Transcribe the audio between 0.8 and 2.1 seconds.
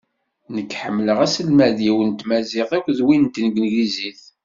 ḥemmleɣ aselmad-iw